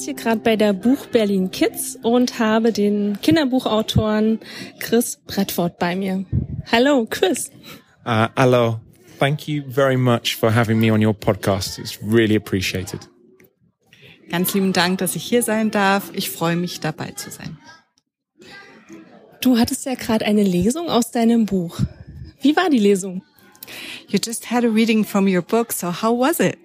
sitze 0.00 0.12
hier 0.12 0.14
gerade 0.14 0.40
bei 0.40 0.56
der 0.56 0.72
Buch 0.72 1.06
Berlin 1.06 1.50
Kids 1.50 1.98
und 2.02 2.38
habe 2.38 2.72
den 2.72 3.18
Kinderbuchautoren 3.20 4.40
Chris 4.78 5.18
Bradford 5.26 5.78
bei 5.78 5.94
mir. 5.94 6.24
Hallo, 6.72 7.06
Chris. 7.08 7.50
Uh, 8.06 8.28
hello. 8.34 8.80
Thank 9.18 9.46
you 9.46 9.62
very 9.68 9.98
much 9.98 10.36
for 10.36 10.54
having 10.54 10.80
me 10.80 10.90
on 10.90 11.04
your 11.04 11.12
podcast. 11.12 11.78
It's 11.78 11.98
really 12.02 12.36
appreciated. 12.36 13.00
Ganz 14.30 14.54
lieben 14.54 14.72
Dank, 14.72 14.98
dass 14.98 15.16
ich 15.16 15.24
hier 15.24 15.42
sein 15.42 15.70
darf. 15.70 16.10
Ich 16.14 16.30
freue 16.30 16.56
mich, 16.56 16.80
dabei 16.80 17.10
zu 17.10 17.30
sein. 17.30 17.58
Du 19.42 19.58
hattest 19.58 19.84
ja 19.84 19.94
gerade 19.94 20.24
eine 20.24 20.44
Lesung 20.44 20.88
aus 20.88 21.10
deinem 21.10 21.44
Buch. 21.44 21.78
Wie 22.40 22.56
war 22.56 22.70
die 22.70 22.78
Lesung? 22.78 23.22
You 24.08 24.18
just 24.24 24.50
had 24.50 24.64
a 24.64 24.68
reading 24.68 25.04
from 25.04 25.26
your 25.26 25.42
book, 25.42 25.72
so 25.72 25.88
how 25.88 26.18
was 26.18 26.40
it? 26.40 26.56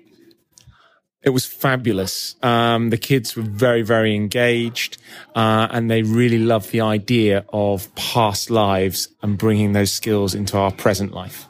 It 1.25 1.33
was 1.33 1.45
fabulous. 1.47 2.35
Um, 2.43 2.91
the 2.91 2.99
kids 2.99 3.35
were 3.35 3.41
very, 3.41 3.81
very 3.81 4.15
engaged, 4.15 4.97
uh, 5.35 5.67
and 5.71 5.89
they 5.89 6.03
really 6.03 6.37
loved 6.37 6.69
the 6.69 6.81
idea 6.81 7.45
of 7.51 7.93
past 7.95 8.51
lives 8.51 9.09
and 9.23 9.35
bringing 9.35 9.73
those 9.73 9.91
skills 9.91 10.35
into 10.35 10.55
our 10.55 10.71
present 10.71 11.13
life. 11.13 11.47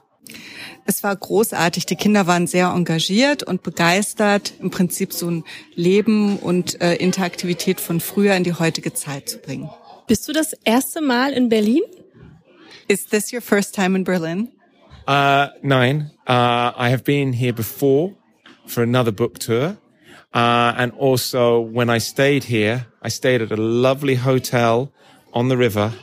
Es 0.87 1.03
war 1.03 1.15
großartig. 1.15 1.87
Die 1.87 1.95
Kinder 1.95 2.25
waren 2.25 2.47
sehr 2.47 2.67
engagiert 2.67 3.43
und 3.43 3.63
begeistert, 3.63 4.53
im 4.61 4.69
Prinzip 4.69 5.11
so 5.11 5.29
ein 5.29 5.43
Leben 5.73 6.37
und 6.37 6.79
äh, 6.79 6.95
Interaktivität 6.95 7.81
von 7.81 7.99
früher 7.99 8.35
in 8.35 8.45
die 8.45 8.53
heutige 8.53 8.93
Zeit 8.93 9.27
zu 9.27 9.39
bringen. 9.39 9.69
Bist 10.07 10.25
du 10.27 10.31
das 10.31 10.53
erste 10.63 11.01
Mal 11.01 11.33
in 11.33 11.49
Berlin? 11.49 11.81
Is 12.87 13.07
this 13.07 13.33
your 13.33 13.41
first 13.41 13.75
time 13.75 13.97
in 13.97 14.05
Berlin? 14.05 14.51
Uh, 15.07 15.47
nine. 15.61 16.11
Uh, 16.27 16.71
I 16.77 16.91
have 16.91 17.03
been 17.03 17.33
here 17.33 17.53
before 17.53 18.13
for 18.67 18.83
another 18.83 19.11
book 19.11 19.39
tour. 19.39 19.77
Uh, 20.33 20.73
and 20.77 20.91
also 20.93 21.59
when 21.59 21.89
I 21.89 21.99
stayed 21.99 22.45
here, 22.45 22.87
I 23.01 23.09
stayed 23.09 23.41
at 23.41 23.51
a 23.51 23.57
lovely 23.57 24.15
hotel 24.15 24.91
on 25.33 25.47
the 25.47 25.57
river 25.57 25.93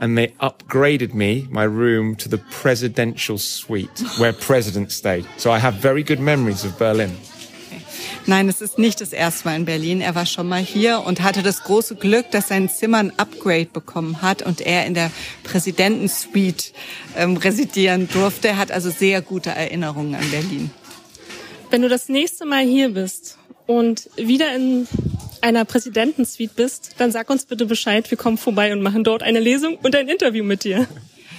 and 0.00 0.16
they 0.16 0.28
upgraded 0.40 1.14
me, 1.14 1.46
my 1.50 1.64
room, 1.64 2.16
to 2.16 2.28
the 2.28 2.38
presidential 2.38 3.38
suite 3.38 4.02
where 4.18 4.32
presidents 4.48 4.96
stayed. 4.96 5.26
So 5.36 5.50
I 5.50 5.58
have 5.58 5.74
very 5.74 6.02
good 6.02 6.20
memories 6.20 6.64
of 6.64 6.78
Berlin. 6.78 7.16
Nein, 8.26 8.48
es 8.48 8.60
ist 8.60 8.78
nicht 8.78 9.00
das 9.00 9.12
erste 9.12 9.48
Mal 9.48 9.56
in 9.56 9.64
Berlin. 9.64 10.00
Er 10.00 10.14
war 10.14 10.26
schon 10.26 10.48
mal 10.48 10.60
hier 10.60 11.02
und 11.06 11.22
hatte 11.22 11.42
das 11.42 11.62
große 11.62 11.96
Glück, 11.96 12.30
dass 12.30 12.48
sein 12.48 12.68
Zimmer 12.68 12.98
ein 12.98 13.18
Upgrade 13.18 13.66
bekommen 13.66 14.20
hat 14.20 14.42
und 14.42 14.60
er 14.60 14.86
in 14.86 14.94
der 14.94 15.10
Präsidentensuite 15.42 16.72
ähm, 17.16 17.36
residieren 17.38 18.08
durfte. 18.08 18.48
Er 18.48 18.58
hat 18.58 18.72
also 18.72 18.90
sehr 18.90 19.22
gute 19.22 19.50
Erinnerungen 19.50 20.14
an 20.14 20.30
Berlin. 20.30 20.70
Wenn 21.70 21.82
du 21.82 21.88
das 21.88 22.08
nächste 22.08 22.46
Mal 22.46 22.64
hier 22.64 22.88
bist 22.88 23.38
und 23.66 24.10
wieder 24.16 24.52
in 24.56 24.88
einer 25.40 25.64
Präsidentensuite 25.64 26.52
bist, 26.56 26.96
dann 26.98 27.12
sag 27.12 27.30
uns 27.30 27.44
bitte 27.44 27.64
Bescheid. 27.64 28.10
Wir 28.10 28.18
kommen 28.18 28.38
vorbei 28.38 28.72
und 28.72 28.82
machen 28.82 29.04
dort 29.04 29.22
eine 29.22 29.38
Lesung 29.38 29.76
und 29.76 29.94
ein 29.94 30.08
Interview 30.08 30.42
mit 30.42 30.64
dir. 30.64 30.88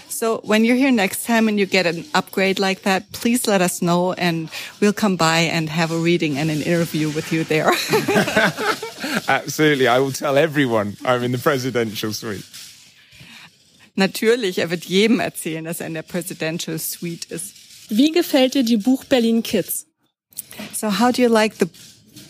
So 0.08 0.42
when 0.44 0.64
you're 0.64 0.78
here 0.78 0.92
next 0.92 1.26
time 1.26 1.50
and 1.50 1.58
you 1.60 1.66
get 1.66 1.86
an 1.86 2.06
upgrade 2.14 2.60
like 2.60 2.84
that, 2.84 3.04
please 3.12 3.50
let 3.50 3.62
us 3.62 3.80
know 3.80 4.14
and 4.18 4.50
we'll 4.80 4.94
come 4.94 5.18
by 5.18 5.50
and 5.52 5.70
have 5.70 5.94
a 5.94 5.98
reading 5.98 6.38
and 6.38 6.50
an 6.50 6.62
interview 6.62 7.10
with 7.10 7.32
you 7.32 7.44
there. 7.44 7.72
Absolutely. 9.28 9.88
I 9.88 10.00
will 10.00 10.12
tell 10.12 10.38
everyone 10.38 10.96
I'm 11.06 11.24
in 11.24 11.32
the 11.32 11.38
presidential 11.38 12.14
suite. 12.14 12.46
Natürlich, 13.96 14.60
er 14.60 14.70
wird 14.70 14.86
jedem 14.86 15.20
erzählen, 15.20 15.66
dass 15.66 15.82
er 15.82 15.88
in 15.88 15.94
der 15.94 16.02
Presidential 16.04 16.80
Suite 16.80 17.26
ist. 17.30 17.54
Wie 17.90 18.12
gefällt 18.12 18.54
dir 18.54 18.64
die 18.64 18.78
Buch 18.78 19.04
Berlin 19.04 19.44
Kids? 19.44 19.86
So 20.74 20.90
how 20.90 21.12
do 21.12 21.22
you 21.22 21.30
like 21.30 21.56
the 21.56 21.70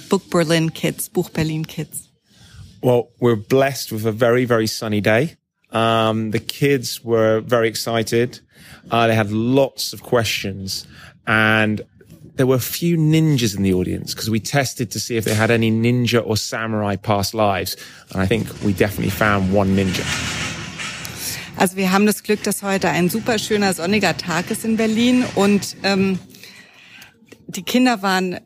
Book 0.10 0.30
Berlin 0.30 0.70
Kids, 0.70 1.10
Buch 1.10 1.32
Berlin 1.34 1.66
Kids? 1.66 2.10
Well, 2.82 3.10
we're 3.20 3.36
blessed 3.36 3.92
with 3.92 4.06
a 4.06 4.12
very, 4.12 4.46
very 4.46 4.68
sunny 4.68 5.02
day. 5.02 5.38
Um, 5.72 6.32
the 6.32 6.40
kids 6.40 7.04
were 7.04 7.42
very 7.42 7.68
excited. 7.68 8.40
Uh, 8.90 9.08
they 9.08 9.16
had 9.16 9.32
lots 9.32 9.94
of 9.94 10.04
questions 10.04 10.86
and 11.26 11.82
there 12.36 12.48
were 12.48 12.56
a 12.56 12.60
few 12.60 12.98
ninjas 12.98 13.56
in 13.56 13.64
the 13.64 13.74
audience 13.74 14.14
because 14.14 14.30
we 14.30 14.40
tested 14.40 14.92
to 14.92 15.00
see 15.00 15.18
if 15.18 15.26
they 15.26 15.34
had 15.34 15.52
any 15.52 15.72
ninja 15.72 16.26
or 16.26 16.36
samurai 16.38 16.96
past 16.96 17.34
lives. 17.34 17.76
And 18.12 18.22
I 18.22 18.26
think 18.26 18.48
we 18.64 18.74
definitely 18.74 19.12
found 19.12 19.54
one 19.54 19.76
ninja. 19.76 20.06
Also 21.58 21.76
wir 21.76 21.92
haben 21.92 22.06
das 22.06 22.24
Glück, 22.24 22.42
dass 22.44 22.64
heute 22.64 22.90
ein 22.90 23.10
super 23.10 23.38
schöner 23.38 23.74
sonniger 23.74 24.18
Tag 24.18 24.50
ist 24.50 24.66
in 24.66 24.78
Berlin 24.78 25.24
und 25.36 25.76
ähm, 25.84 26.18
die 27.56 27.64
Kinder 27.64 28.02
waren 28.02 28.40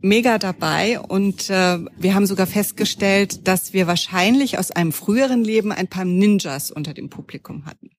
mega 0.00 0.38
dabei 0.38 1.00
und 1.00 1.48
äh, 1.48 1.78
wir 1.96 2.14
haben 2.14 2.26
sogar 2.26 2.46
festgestellt, 2.46 3.48
dass 3.48 3.72
wir 3.72 3.86
wahrscheinlich 3.86 4.58
aus 4.58 4.70
einem 4.70 4.92
früheren 4.92 5.42
Leben 5.42 5.72
ein 5.72 5.88
paar 5.88 6.04
Ninjas 6.04 6.70
unter 6.70 6.92
dem 6.92 7.08
Publikum 7.08 7.64
hatten. 7.64 7.90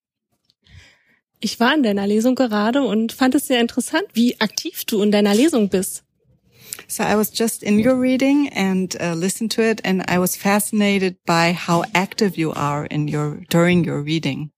Ich 1.40 1.60
war 1.60 1.74
in 1.74 1.82
deiner 1.82 2.06
Lesung 2.06 2.34
gerade 2.34 2.82
und 2.82 3.12
fand 3.12 3.34
es 3.34 3.46
sehr 3.46 3.60
interessant, 3.60 4.04
wie 4.14 4.40
aktiv 4.40 4.84
du 4.84 5.02
in 5.02 5.10
deiner 5.10 5.34
Lesung 5.34 5.68
bist. 5.68 6.04
So 6.88 7.02
I 7.02 7.16
was 7.16 7.32
just 7.34 7.62
in 7.62 7.84
your 7.84 8.00
reading 8.00 8.50
and 8.54 8.94
uh, 9.00 9.14
listened 9.14 9.52
to 9.56 9.62
it 9.62 9.84
and 9.84 10.02
I 10.10 10.18
was 10.18 10.36
fascinated 10.36 11.16
by 11.24 11.54
how 11.54 11.84
active 11.94 12.38
you 12.38 12.52
are 12.52 12.86
in 12.86 13.08
your 13.08 13.40
during 13.48 13.84
your 13.84 14.04
reading. 14.04 14.50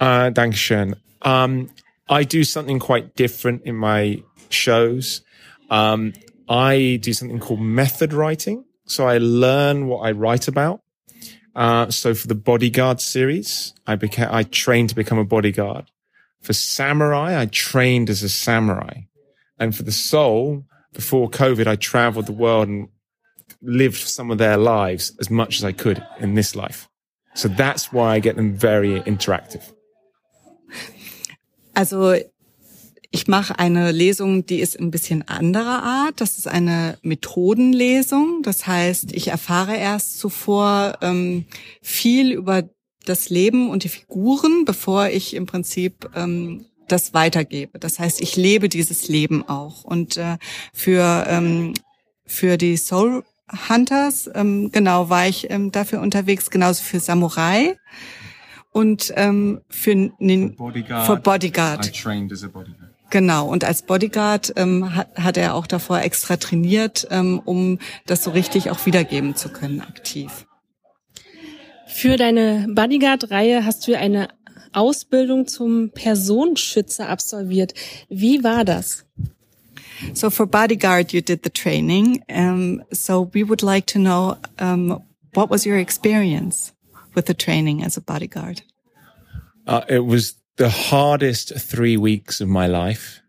Uh, 0.00 0.30
Dankeschön. 0.30 0.96
Um, 1.22 1.70
I 2.10 2.24
do 2.24 2.42
something 2.42 2.80
quite 2.80 3.14
different 3.14 3.62
in 3.64 3.76
my 3.76 4.22
shows. 4.48 5.22
Um, 5.70 6.12
I 6.48 6.98
do 7.00 7.12
something 7.12 7.38
called 7.38 7.60
method 7.60 8.12
writing. 8.12 8.64
So 8.84 9.06
I 9.06 9.18
learn 9.18 9.86
what 9.86 10.00
I 10.00 10.10
write 10.10 10.48
about. 10.48 10.82
Uh, 11.54 11.90
so 11.90 12.12
for 12.14 12.26
the 12.26 12.34
bodyguard 12.34 13.00
series, 13.00 13.72
I 13.86 13.94
became, 13.94 14.28
I 14.30 14.42
trained 14.42 14.88
to 14.88 14.96
become 14.96 15.18
a 15.18 15.24
bodyguard. 15.24 15.90
For 16.42 16.52
samurai, 16.52 17.40
I 17.40 17.46
trained 17.46 18.10
as 18.10 18.24
a 18.24 18.28
samurai. 18.28 19.02
And 19.58 19.76
for 19.76 19.84
the 19.84 19.92
soul, 19.92 20.64
before 20.92 21.30
COVID, 21.30 21.68
I 21.68 21.76
traveled 21.76 22.26
the 22.26 22.32
world 22.32 22.68
and 22.68 22.88
lived 23.62 23.98
some 23.98 24.32
of 24.32 24.38
their 24.38 24.56
lives 24.56 25.12
as 25.20 25.30
much 25.30 25.58
as 25.58 25.64
I 25.64 25.72
could 25.72 26.04
in 26.18 26.34
this 26.34 26.56
life. 26.56 26.88
So 27.34 27.46
that's 27.46 27.92
why 27.92 28.14
I 28.14 28.18
get 28.18 28.34
them 28.34 28.54
very 28.54 29.00
interactive. 29.02 29.72
Also 31.74 32.14
ich 33.12 33.26
mache 33.26 33.58
eine 33.58 33.90
Lesung, 33.90 34.46
die 34.46 34.60
ist 34.60 34.78
ein 34.78 34.90
bisschen 34.90 35.26
anderer 35.26 35.82
Art. 35.82 36.20
Das 36.20 36.38
ist 36.38 36.46
eine 36.46 36.98
Methodenlesung. 37.02 38.42
Das 38.42 38.66
heißt, 38.66 39.12
ich 39.12 39.28
erfahre 39.28 39.76
erst 39.76 40.18
zuvor 40.18 40.98
ähm, 41.02 41.44
viel 41.82 42.32
über 42.32 42.62
das 43.06 43.28
Leben 43.28 43.68
und 43.68 43.82
die 43.82 43.88
Figuren, 43.88 44.64
bevor 44.64 45.08
ich 45.08 45.34
im 45.34 45.46
Prinzip 45.46 46.08
ähm, 46.14 46.66
das 46.86 47.12
weitergebe. 47.14 47.78
Das 47.78 47.98
heißt, 47.98 48.20
ich 48.20 48.36
lebe 48.36 48.68
dieses 48.68 49.08
Leben 49.08 49.48
auch. 49.48 49.82
Und 49.84 50.16
äh, 50.16 50.38
für 50.72 51.26
für, 51.28 51.72
für 52.26 52.56
die 52.56 52.76
Soul 52.76 53.24
Hunters, 53.68 54.30
ähm, 54.34 54.70
genau, 54.70 55.08
war 55.08 55.26
ich 55.26 55.50
ähm, 55.50 55.72
dafür 55.72 56.00
unterwegs, 56.00 56.50
genauso 56.50 56.84
für 56.84 57.00
Samurai 57.00 57.76
und 58.72 59.12
ähm, 59.16 59.60
für, 59.68 59.94
Nin 59.94 60.56
Bodyguard. 60.56 61.06
für 61.06 61.16
Bodyguard. 61.16 61.86
I 61.86 61.90
trained 61.90 62.32
as 62.32 62.44
a 62.44 62.48
bodyguard. 62.48 62.90
Genau, 63.10 63.48
und 63.48 63.64
als 63.64 63.82
Bodyguard 63.82 64.52
ähm, 64.56 64.94
hat, 64.94 65.16
hat 65.16 65.36
er 65.36 65.54
auch 65.54 65.66
davor 65.66 66.00
extra 66.00 66.36
trainiert, 66.36 67.08
ähm, 67.10 67.40
um 67.44 67.78
das 68.06 68.22
so 68.22 68.30
richtig 68.30 68.70
auch 68.70 68.86
wiedergeben 68.86 69.34
zu 69.34 69.48
können, 69.48 69.80
aktiv. 69.80 70.46
Für 71.88 72.16
deine 72.16 72.68
Bodyguard-Reihe 72.72 73.64
hast 73.64 73.86
du 73.88 73.98
eine 73.98 74.28
Ausbildung 74.72 75.48
zum 75.48 75.90
Personenschützer 75.90 77.08
absolviert. 77.08 77.74
Wie 78.08 78.44
war 78.44 78.64
das? 78.64 79.06
So 80.14 80.30
for 80.30 80.46
bodyguard, 80.46 81.12
you 81.12 81.20
did 81.20 81.40
the 81.42 81.50
training. 81.50 82.22
Um, 82.28 82.82
so 82.90 83.28
we 83.34 83.46
would 83.46 83.60
like 83.60 83.86
to 83.88 83.98
know 83.98 84.36
um, 84.60 85.02
what 85.34 85.50
was 85.50 85.66
your 85.66 85.76
experience 85.76 86.72
with 87.14 87.26
the 87.26 87.34
training 87.34 87.82
as 87.82 87.96
a 87.96 88.00
bodyguard? 88.00 88.62
Uh, 89.66 89.82
it 89.88 90.00
was 90.00 90.34
the 90.56 90.70
hardest 90.70 91.58
three 91.58 91.96
weeks 91.96 92.40
of 92.40 92.48
my 92.48 92.66
life, 92.66 93.20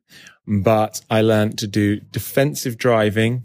but 0.48 1.02
I 1.10 1.22
learned 1.22 1.58
to 1.60 1.68
do 1.68 2.00
defensive 2.00 2.78
driving, 2.78 3.44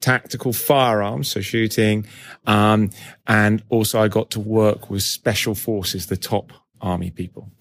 tactical 0.00 0.52
firearms, 0.52 1.28
so 1.28 1.40
shooting, 1.40 2.06
um, 2.46 2.90
and 3.26 3.62
also 3.68 4.00
I 4.00 4.08
got 4.08 4.30
to 4.30 4.40
work 4.40 4.90
with 4.90 5.02
special 5.02 5.54
forces, 5.54 6.06
the 6.06 6.16
top 6.16 6.52
army 6.80 7.10
people. 7.10 7.52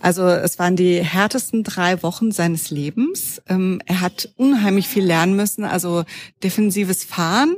Also 0.00 0.26
es 0.26 0.58
waren 0.58 0.76
die 0.76 1.02
härtesten 1.02 1.64
drei 1.64 2.02
Wochen 2.02 2.30
seines 2.30 2.70
Lebens. 2.70 3.42
Ähm, 3.48 3.80
er 3.86 4.00
hat 4.00 4.32
unheimlich 4.36 4.86
viel 4.86 5.04
lernen 5.04 5.34
müssen, 5.34 5.64
also 5.64 6.04
defensives 6.42 7.04
Fahren, 7.04 7.56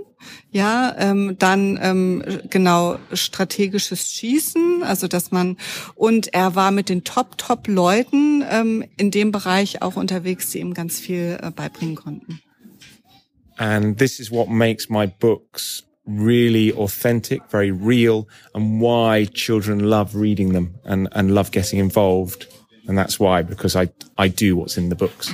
ja, 0.50 0.94
ähm, 0.99 1.37
dann 1.38 1.79
ähm, 1.82 2.23
genau 2.49 2.99
strategisches 3.12 4.11
Schießen, 4.12 4.82
also 4.82 5.06
dass 5.06 5.31
man 5.31 5.56
und 5.94 6.32
er 6.35 6.55
war 6.55 6.71
mit 6.71 6.88
den 6.88 7.05
Top 7.05 7.38
Top 7.38 7.69
Leuten 7.69 8.44
ähm, 8.49 8.85
in 8.97 9.11
dem 9.11 9.32
Bereich 9.32 9.82
auch 9.82 9.97
unterwegs, 9.97 10.50
die 10.50 10.61
ihm 10.61 10.75
ganz 10.75 10.99
viel 10.99 11.38
äh, 11.43 11.50
beibringen 11.50 11.97
konnten. 11.97 12.41
And 13.56 13.99
this 13.99 14.19
is 14.19 14.31
what 14.31 14.49
makes 14.49 14.88
my 14.88 15.06
books 15.06 15.85
really 16.19 16.73
authentic, 16.73 17.43
very 17.51 17.71
real, 17.71 18.27
and 18.55 18.81
why 18.81 19.27
children 19.33 19.81
love 19.81 20.15
reading 20.15 20.53
them 20.53 20.75
and, 20.85 21.09
and 21.12 21.35
love 21.35 21.51
getting 21.51 21.79
involved. 21.79 22.47
And 22.89 22.99
that's 22.99 23.21
why, 23.21 23.43
because 23.43 23.77
I, 23.77 23.91
I 24.19 24.29
do 24.29 24.57
what's 24.57 24.77
in 24.77 24.89
the 24.89 24.97
books. 24.97 25.33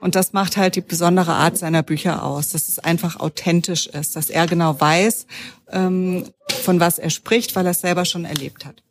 Und 0.00 0.14
das 0.14 0.32
macht 0.32 0.56
halt 0.56 0.76
die 0.76 0.80
besondere 0.80 1.32
Art 1.32 1.58
seiner 1.58 1.82
Bücher 1.82 2.22
aus, 2.22 2.50
dass 2.50 2.68
es 2.68 2.78
einfach 2.78 3.18
authentisch 3.18 3.88
ist, 3.88 4.14
dass 4.14 4.30
er 4.30 4.46
genau 4.46 4.80
weiß, 4.80 5.26
ähm, 5.72 6.24
von 6.62 6.78
was 6.78 6.98
er 7.00 7.10
spricht, 7.10 7.56
weil 7.56 7.66
er 7.66 7.72
es 7.72 7.80
selber 7.80 8.04
schon 8.04 8.24
erlebt 8.24 8.64
hat. 8.64 8.82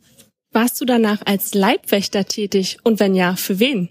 Warst 0.51 0.81
du 0.81 0.85
danach 0.85 1.21
als 1.25 1.53
Leibwächter 1.53 2.25
tätig 2.25 2.77
und 2.83 2.99
wenn 2.99 3.15
ja, 3.15 3.35
für 3.35 3.59
wen? 3.59 3.89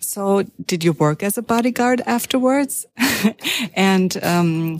So, 0.00 0.42
did 0.58 0.84
you 0.84 0.92
work 0.98 1.22
as 1.22 1.38
a 1.38 1.40
bodyguard 1.40 2.06
afterwards? 2.06 2.86
and 3.74 4.16
um, 4.22 4.78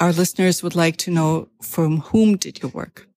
our 0.00 0.12
listeners 0.12 0.62
would 0.62 0.74
like 0.74 0.96
to 0.98 1.10
know 1.10 1.48
from 1.62 2.00
whom 2.00 2.36
did 2.36 2.62
you 2.62 2.68
work? 2.68 3.08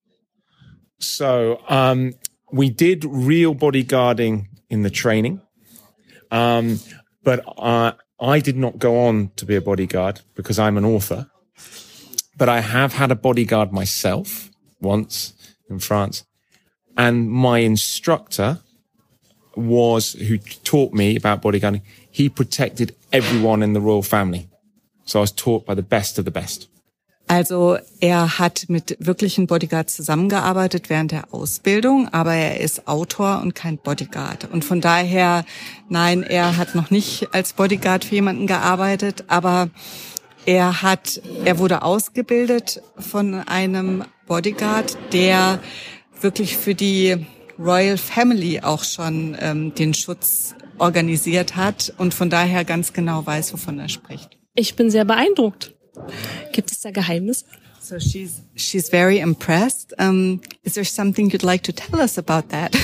So, 1.00 1.62
um, 1.68 2.14
we 2.52 2.70
did 2.70 3.06
real 3.06 3.56
bodyguarding 3.56 4.48
in 4.70 4.84
the 4.84 4.90
training. 4.90 5.42
Um, 6.30 6.80
but 7.24 7.44
uh, 7.58 7.94
I 8.20 8.40
did 8.40 8.58
not 8.58 8.78
go 8.78 9.06
on 9.06 9.32
to 9.36 9.46
be 9.46 9.56
a 9.56 9.62
bodyguard 9.62 10.22
because 10.36 10.60
I'm 10.60 10.78
an 10.78 10.86
author. 10.86 11.30
But 12.38 12.50
I 12.50 12.62
have 12.62 12.94
had 12.94 13.12
a 13.12 13.16
bodyguard 13.16 13.72
myself 13.72 14.50
once 14.80 15.34
in 15.70 15.80
France. 15.80 16.24
And 16.98 17.30
my 17.30 17.60
instructor 17.60 18.60
was, 19.56 20.14
who 20.14 20.38
taught 20.38 20.94
me 20.94 21.16
about 21.16 21.42
bodyguarding, 21.42 21.82
he 22.10 22.30
protected 22.30 22.96
everyone 23.12 23.64
in 23.64 23.74
the 23.74 23.82
royal 23.82 24.04
family. 24.04 24.51
So 25.06 25.20
I 25.20 25.22
was 25.24 25.36
taught 25.36 25.66
by 25.66 25.76
the 25.76 25.82
best 25.82 26.20
of 26.20 26.26
the 26.26 26.32
best. 26.32 26.72
Also 27.32 27.78
er 28.02 28.40
hat 28.40 28.66
mit 28.68 28.98
wirklichen 29.00 29.48
Bodyguards 29.48 29.96
zusammengearbeitet 29.96 30.90
während 30.90 31.14
der 31.14 31.34
Ausbildung, 31.34 32.10
aber 32.10 32.34
er 32.34 32.60
ist 32.60 32.90
Autor 32.90 33.40
und 33.42 33.56
kein 33.56 33.78
Bodyguard. 33.78 34.50
Und 34.52 34.66
von 34.66 34.82
daher, 34.82 35.46
nein, 35.88 36.24
er 36.24 36.58
hat 36.58 36.76
noch 36.76 36.90
nicht 36.90 37.34
als 37.34 37.54
Bodyguard 37.54 38.04
für 38.04 38.16
jemanden 38.16 38.48
gearbeitet, 38.48 39.24
aber 39.28 39.70
er 40.46 40.82
hat, 40.82 41.22
er 41.46 41.58
wurde 41.58 41.84
ausgebildet 41.84 42.82
von 42.98 43.36
einem 43.36 44.04
Bodyguard, 44.28 44.98
der 45.14 45.60
wirklich 46.20 46.58
für 46.58 46.76
die 46.76 47.26
Royal 47.58 47.98
Family 47.98 48.60
auch 48.60 48.84
schon 48.84 49.38
ähm, 49.40 49.74
den 49.74 49.94
Schutz 49.94 50.54
organisiert 50.80 51.56
hat 51.56 51.94
und 51.98 52.14
von 52.14 52.30
daher 52.30 52.66
ganz 52.66 52.92
genau 52.92 53.26
weiß, 53.26 53.54
wovon 53.54 53.80
er 53.80 53.88
spricht. 53.88 54.41
Ich 54.54 54.76
bin 54.76 54.90
sehr 54.90 55.06
beeindruckt. 55.06 55.74
Gibt 56.52 56.72
es 56.72 56.82
da 56.82 56.92
Geheimnisse? 56.92 57.46
So 57.80 58.00
she's 58.00 58.42
she's 58.56 58.90
very 58.90 59.20
impressed. 59.20 59.94
Um, 59.98 60.42
is 60.64 60.76
there 60.76 60.86
something 60.86 61.32
you'd 61.32 61.44
like 61.44 61.64
to 61.64 61.74
tell 61.74 62.00
us 62.00 62.18
about 62.18 62.50
that? 62.50 62.76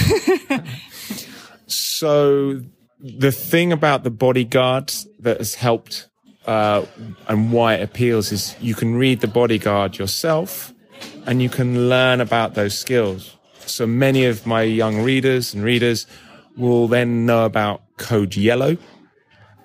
so 1.68 2.62
the 3.00 3.32
thing 3.32 3.72
about 3.72 4.04
the 4.04 4.10
bodyguard 4.10 4.92
that 5.20 5.38
has 5.38 5.56
helped 5.56 6.10
uh, 6.48 6.86
and 7.28 7.52
why 7.52 7.76
it 7.76 7.84
appeals 7.84 8.32
is 8.32 8.56
you 8.60 8.74
can 8.74 8.96
read 8.96 9.20
the 9.20 9.28
bodyguard 9.28 9.98
yourself 9.98 10.74
and 11.26 11.42
you 11.42 11.50
can 11.50 11.90
learn 11.90 12.22
about 12.22 12.56
those 12.56 12.78
skills. 12.78 13.36
So 13.66 13.86
many 13.86 14.26
of 14.26 14.48
my 14.48 14.64
young 14.64 15.04
readers 15.04 15.54
and 15.54 15.64
readers 15.64 16.08
will 16.56 16.88
then 16.88 17.26
know 17.26 17.46
about 17.46 17.82
Code 17.98 18.36
Yellow 18.36 18.78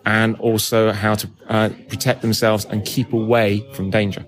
and 0.04 0.38
also 0.40 0.92
how 0.92 1.16
to 1.16 1.28
uh, 1.48 1.70
protect 1.88 2.20
themselves 2.20 2.64
and 2.64 2.84
keep 2.84 3.12
away 3.12 3.64
from 3.72 3.90
danger. 3.90 4.24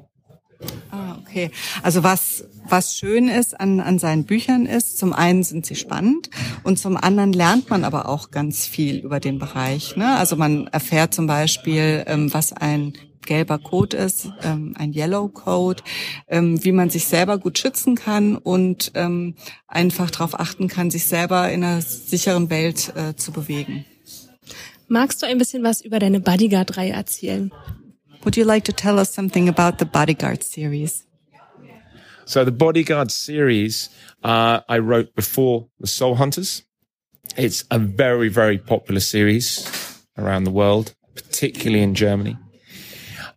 Ah, 0.90 1.16
okay. 1.20 1.50
Also 1.82 2.02
was 2.02 2.44
was 2.66 2.96
schön 2.96 3.28
ist 3.28 3.58
an, 3.60 3.80
an 3.80 3.98
seinen 3.98 4.24
Büchern 4.24 4.66
ist, 4.66 4.98
zum 4.98 5.12
einen 5.12 5.42
sind 5.42 5.66
sie 5.66 5.76
spannend 5.76 6.30
und 6.62 6.78
zum 6.78 6.96
anderen 6.96 7.32
lernt 7.32 7.70
man 7.70 7.84
aber 7.84 8.08
auch 8.08 8.30
ganz 8.30 8.66
viel 8.66 8.96
über 8.96 9.20
den 9.20 9.38
Bereich. 9.38 9.96
Ne? 9.96 10.16
Also 10.16 10.36
man 10.36 10.66
erfährt 10.68 11.12
zum 11.14 11.26
Beispiel, 11.26 12.04
ähm, 12.06 12.32
was 12.32 12.52
ein 12.52 12.94
gelber 13.26 13.58
Code 13.58 13.96
ist, 13.96 14.30
ähm, 14.42 14.74
ein 14.78 14.92
Yellow 14.92 15.28
Code, 15.28 15.82
ähm, 16.28 16.62
wie 16.62 16.72
man 16.72 16.90
sich 16.90 17.06
selber 17.06 17.38
gut 17.38 17.58
schützen 17.58 17.94
kann 17.94 18.36
und 18.36 18.92
ähm, 18.94 19.34
einfach 19.66 20.10
darauf 20.10 20.38
achten 20.38 20.68
kann, 20.68 20.90
sich 20.90 21.06
selber 21.06 21.50
in 21.50 21.64
einer 21.64 21.80
sicheren 21.80 22.50
Welt 22.50 22.92
äh, 22.96 23.14
zu 23.16 23.32
bewegen. 23.32 23.84
Magst 24.88 25.22
du 25.22 25.26
ein 25.26 25.38
bisschen 25.38 25.62
was 25.62 25.80
über 25.80 25.98
deine 25.98 26.20
Bodyguard-Reihe 26.20 26.92
erzählen? 26.92 27.50
Would 28.24 28.36
you 28.36 28.44
like 28.44 28.64
to 28.64 28.72
tell 28.72 28.98
us 28.98 29.12
something 29.12 29.48
about 29.48 29.78
the 29.78 29.84
Bodyguard 29.84 30.42
series? 30.42 31.06
So 32.26 32.44
the 32.44 32.52
Bodyguard 32.52 33.10
series 33.10 33.90
uh, 34.22 34.60
I 34.68 34.78
wrote 34.78 35.14
before 35.14 35.68
the 35.80 35.86
Soul 35.86 36.16
Hunters. 36.16 36.62
It's 37.36 37.64
a 37.70 37.78
very, 37.78 38.28
very 38.28 38.58
popular 38.58 39.00
series 39.00 39.66
around 40.16 40.44
the 40.44 40.50
world, 40.50 40.94
particularly 41.14 41.82
in 41.82 41.94
Germany. 41.94 42.36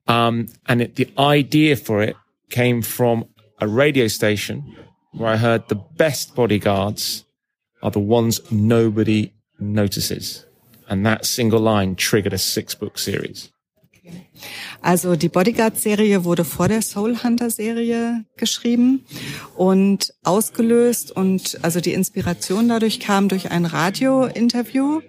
Um, 0.08 0.48
and 0.68 0.82
it, 0.82 0.96
the 0.96 1.10
idea 1.18 1.76
for 1.76 2.02
it 2.02 2.16
came 2.50 2.82
from 2.82 3.26
a 3.60 3.68
radio 3.68 4.08
station 4.08 4.76
where 5.12 5.30
I 5.30 5.38
heard 5.38 5.68
the 5.68 5.76
best 5.76 6.36
bodyguards 6.36 7.26
are 7.82 7.92
the 7.92 8.00
ones 8.00 8.40
nobody 8.52 9.34
notices. 9.60 10.47
And 10.88 11.06
that 11.06 11.26
single 11.26 11.62
line 11.62 11.96
triggered 11.96 12.34
a 12.34 12.38
six 12.38 12.76
book 12.76 12.98
series. 12.98 13.52
Also 14.82 15.16
die 15.16 15.30
Bodyguard-Serie 15.30 16.24
wurde 16.24 16.46
vor 16.46 16.68
der 16.68 16.82
Soul 16.82 17.22
Hunter-Serie 17.24 18.24
geschrieben 18.38 19.04
und 19.56 20.14
ausgelöst 20.24 21.12
und 21.12 21.58
also 21.64 21.82
die 21.82 21.94
Inspiration 21.94 22.70
dadurch 22.70 23.00
kam 23.00 23.28
durch 23.28 23.52
ein 23.52 23.66
Radio-Interview, 23.66 25.02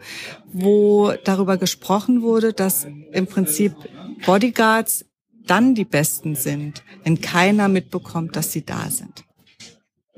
wo 0.52 1.12
darüber 1.24 1.58
gesprochen 1.58 2.22
wurde, 2.22 2.52
dass 2.52 2.86
im 3.12 3.26
Prinzip 3.26 3.74
Bodyguards 4.26 5.04
dann 5.46 5.74
die 5.74 5.84
Besten 5.84 6.34
sind, 6.34 6.82
wenn 7.04 7.20
keiner 7.20 7.68
mitbekommt, 7.68 8.36
dass 8.36 8.52
sie 8.52 8.64
da 8.64 8.90
sind. 8.90 9.24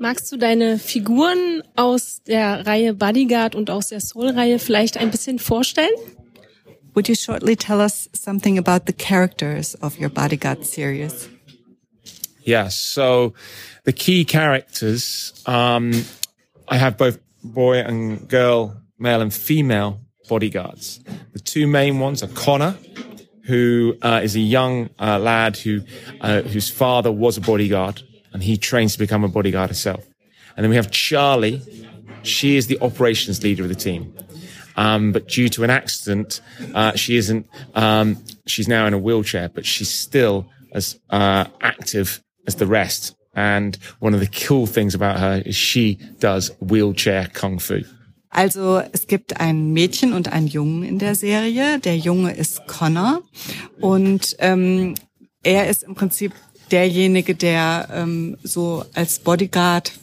Magst 0.01 0.31
du 0.31 0.37
deine 0.37 0.79
Figuren 0.79 1.61
aus 1.75 2.23
der 2.23 2.65
Reihe 2.65 2.95
Bodyguard 2.95 3.53
und 3.53 3.69
aus 3.69 3.89
der 3.89 3.99
Soul-Reihe 3.99 4.57
vielleicht 4.57 4.97
ein 4.97 5.11
bisschen 5.11 5.37
vorstellen? 5.37 5.93
Would 6.95 7.07
you 7.07 7.13
shortly 7.13 7.55
tell 7.55 7.79
us 7.79 8.09
something 8.11 8.57
about 8.57 8.85
the 8.87 8.93
characters 8.93 9.75
of 9.79 9.99
your 9.99 10.09
Bodyguard 10.09 10.65
series? 10.65 11.29
Yes. 12.43 12.73
So 12.73 13.35
the 13.85 13.93
key 13.93 14.25
characters, 14.25 15.33
um, 15.45 15.91
I 16.67 16.77
have 16.79 16.97
both 16.97 17.19
boy 17.43 17.81
and 17.81 18.27
girl, 18.27 18.81
male 18.97 19.21
and 19.21 19.31
female 19.31 19.99
bodyguards. 20.27 20.99
The 21.33 21.39
two 21.39 21.67
main 21.67 21.99
ones 21.99 22.23
are 22.23 22.33
Connor, 22.33 22.75
who 23.45 23.93
uh, 24.01 24.21
is 24.23 24.35
a 24.35 24.39
young 24.39 24.89
uh, 24.99 25.19
lad 25.19 25.57
who 25.57 25.81
uh, 26.21 26.41
whose 26.41 26.71
father 26.71 27.11
was 27.11 27.37
a 27.37 27.41
bodyguard, 27.41 28.01
and 28.33 28.43
he 28.43 28.57
trains 28.57 28.93
to 28.93 28.99
become 28.99 29.23
a 29.23 29.27
bodyguard 29.27 29.69
herself. 29.69 30.05
And 30.55 30.63
then 30.63 30.69
we 30.69 30.75
have 30.75 30.91
Charlie. 30.91 31.61
She 32.23 32.57
is 32.57 32.67
the 32.67 32.79
operations 32.81 33.43
leader 33.43 33.63
of 33.63 33.69
the 33.69 33.75
team. 33.75 34.13
Um, 34.75 35.11
but 35.11 35.27
due 35.27 35.49
to 35.49 35.63
an 35.63 35.69
accident, 35.69 36.41
uh, 36.73 36.95
she 36.95 37.17
isn't. 37.17 37.47
Um, 37.75 38.23
she's 38.47 38.67
now 38.67 38.85
in 38.85 38.93
a 38.93 38.97
wheelchair, 38.97 39.49
but 39.49 39.65
she's 39.65 39.89
still 39.89 40.47
as 40.71 40.99
uh, 41.09 41.45
active 41.61 42.21
as 42.47 42.55
the 42.55 42.67
rest. 42.67 43.15
And 43.33 43.77
one 43.99 44.13
of 44.13 44.19
the 44.19 44.27
cool 44.27 44.65
things 44.65 44.93
about 44.93 45.19
her 45.19 45.41
is 45.45 45.55
she 45.55 45.99
does 46.19 46.51
wheelchair 46.59 47.29
kung 47.33 47.59
fu. 47.59 47.83
Also 48.33 48.81
es 48.93 49.07
gibt 49.07 49.41
ein 49.41 49.73
Mädchen 49.73 50.13
und 50.13 50.31
einen 50.31 50.47
Jungen 50.47 50.83
in 50.83 50.99
der 50.99 51.15
Serie. 51.15 51.79
Der 51.79 51.97
Junge 51.97 52.33
ist 52.33 52.65
Connor 52.65 53.21
und 53.81 54.37
ähm, 54.39 54.95
er 55.43 55.69
ist 55.69 55.83
im 55.83 55.95
Prinzip 55.95 56.31
derjenige, 56.71 57.35
der 57.35 57.89
ähm, 57.93 58.37
so 58.43 58.85
als 58.93 59.19
Bodyguard 59.19 59.93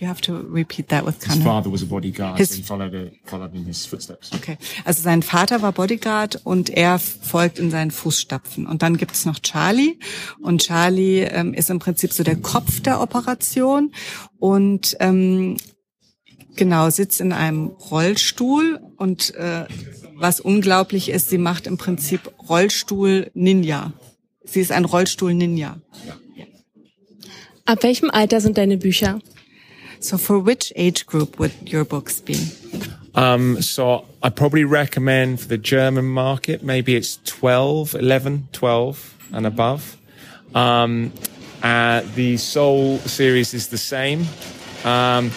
You 0.00 0.06
have 0.06 0.20
to 0.20 0.32
repeat 0.48 0.90
that 0.90 1.04
with 1.04 1.18
Connor. 1.18 1.34
His 1.34 1.44
father 1.44 1.72
was 1.72 1.82
a 1.82 1.86
bodyguard, 1.86 2.38
his, 2.38 2.50
so 2.50 2.56
he 2.58 2.62
followed, 2.62 2.94
a, 2.94 3.10
followed 3.24 3.52
in 3.52 3.64
his 3.64 3.84
footsteps. 3.84 4.30
Okay, 4.32 4.56
also 4.84 5.02
sein 5.02 5.22
Vater 5.22 5.60
war 5.60 5.72
Bodyguard 5.72 6.40
und 6.44 6.70
er 6.70 7.00
folgt 7.00 7.58
in 7.58 7.72
seinen 7.72 7.90
Fußstapfen. 7.90 8.68
Und 8.68 8.82
dann 8.82 8.96
gibt 8.96 9.16
es 9.16 9.26
noch 9.26 9.40
Charlie 9.40 9.98
und 10.40 10.62
Charlie 10.62 11.22
ähm, 11.22 11.52
ist 11.52 11.68
im 11.68 11.80
Prinzip 11.80 12.12
so 12.12 12.22
der 12.22 12.36
Kopf 12.36 12.78
der 12.78 13.00
Operation 13.00 13.92
und 14.38 14.96
ähm, 15.00 15.56
Genau, 16.58 16.90
sitzt 16.90 17.20
in 17.20 17.32
einem 17.32 17.68
Rollstuhl 17.68 18.80
und 18.96 19.32
äh, 19.36 19.66
was 20.16 20.40
unglaublich 20.40 21.08
ist, 21.08 21.30
sie 21.30 21.38
macht 21.38 21.68
im 21.68 21.78
Prinzip 21.78 22.32
Rollstuhl-Ninja. 22.48 23.92
Sie 24.48 24.60
ist 24.60 24.72
ein 24.72 24.86
Rollstuhl-Ninja. 24.86 25.76
Ab 27.66 27.82
welchem 27.82 28.10
Alter 28.10 28.40
sind 28.40 28.56
deine 28.56 28.78
Bücher? 28.78 29.20
So 30.00 30.16
for 30.16 30.46
which 30.46 30.72
age 30.74 31.04
group 31.04 31.38
would 31.38 31.52
your 31.66 31.84
books 31.84 32.22
be? 32.22 32.38
Um, 33.14 33.60
so 33.60 34.06
I 34.22 34.30
probably 34.30 34.64
recommend 34.64 35.40
for 35.40 35.48
the 35.48 35.58
German 35.58 36.06
market, 36.06 36.62
maybe 36.62 36.96
it's 36.96 37.18
12, 37.24 37.94
11, 37.94 38.48
12 38.52 39.14
and 39.34 39.46
above. 39.46 39.98
Um, 40.54 41.12
uh, 41.62 42.02
the 42.14 42.38
Soul 42.38 42.98
series 43.00 43.52
is 43.52 43.68
the 43.68 43.76
same. 43.76 44.24
Um, 44.84 45.30